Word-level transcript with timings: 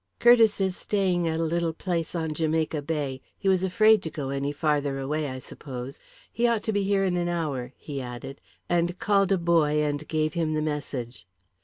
"Curtiss 0.17 0.59
is 0.59 0.75
staying 0.75 1.27
at 1.27 1.39
a 1.39 1.43
little 1.43 1.73
place 1.73 2.15
on 2.15 2.33
Jamaica 2.33 2.81
Bay. 2.81 3.21
He 3.37 3.47
was 3.47 3.63
afraid 3.63 4.01
to 4.01 4.09
go 4.09 4.29
any 4.29 4.51
farther 4.51 4.97
away, 4.97 5.29
I 5.29 5.37
suppose. 5.37 5.99
He 6.33 6.47
ought 6.47 6.63
to 6.63 6.73
be 6.73 6.81
here 6.81 7.05
in 7.05 7.15
an 7.17 7.29
hour," 7.29 7.73
he 7.77 8.01
added, 8.01 8.41
and 8.67 8.97
called 8.97 9.31
a 9.31 9.37
boy 9.37 9.83
and 9.83 10.07
gave 10.07 10.33
him 10.33 10.55
the 10.55 10.61
message. 10.63 11.27